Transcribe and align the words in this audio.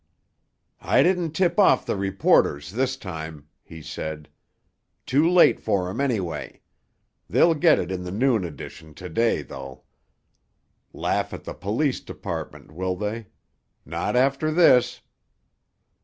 "I 0.81 1.03
didn't 1.03 1.33
tip 1.33 1.59
off 1.59 1.85
the 1.85 1.95
reporters 1.95 2.71
this 2.71 2.97
time," 2.97 3.47
he 3.61 3.83
said. 3.83 4.29
"Too 5.05 5.29
late 5.29 5.59
for 5.59 5.91
'em, 5.91 6.01
anyway. 6.01 6.61
They'll 7.29 7.53
get 7.53 7.77
it 7.77 7.91
in 7.91 8.03
the 8.03 8.09
noon 8.09 8.43
editions 8.43 8.95
to 8.95 9.09
day, 9.09 9.43
though. 9.43 9.83
Laugh 10.91 11.35
at 11.35 11.43
the 11.43 11.53
police 11.53 11.99
department, 11.99 12.71
will 12.71 12.95
they? 12.95 13.27
Not 13.85 14.15
after 14.15 14.49
this!" 14.51 15.01